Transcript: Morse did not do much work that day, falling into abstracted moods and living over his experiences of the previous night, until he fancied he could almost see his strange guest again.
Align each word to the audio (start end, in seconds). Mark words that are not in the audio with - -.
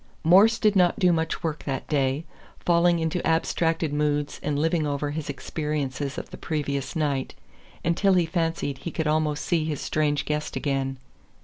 Morse 0.23 0.57
did 0.57 0.75
not 0.75 0.97
do 0.97 1.13
much 1.13 1.43
work 1.43 1.63
that 1.65 1.87
day, 1.87 2.25
falling 2.57 2.97
into 2.97 3.21
abstracted 3.23 3.93
moods 3.93 4.39
and 4.41 4.57
living 4.57 4.87
over 4.87 5.11
his 5.11 5.29
experiences 5.29 6.17
of 6.17 6.31
the 6.31 6.37
previous 6.39 6.95
night, 6.95 7.35
until 7.85 8.13
he 8.15 8.25
fancied 8.25 8.79
he 8.79 8.89
could 8.89 9.05
almost 9.05 9.45
see 9.45 9.63
his 9.63 9.79
strange 9.79 10.25
guest 10.25 10.55
again. 10.55 10.97